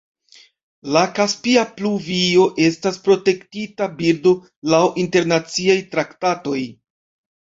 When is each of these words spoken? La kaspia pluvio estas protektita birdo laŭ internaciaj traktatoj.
La 0.95 1.01
kaspia 1.17 1.65
pluvio 1.81 2.47
estas 2.67 2.97
protektita 3.09 3.91
birdo 4.01 4.35
laŭ 4.75 4.83
internaciaj 5.07 5.81
traktatoj. 5.93 6.59